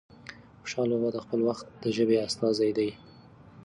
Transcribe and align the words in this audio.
خوشال 0.61 0.89
بابا 0.93 1.09
د 1.13 1.17
خپل 1.25 1.39
وخت 1.49 1.65
د 1.83 1.85
ژبې 1.95 2.17
استازی 2.27 2.71
دی. 2.77 2.89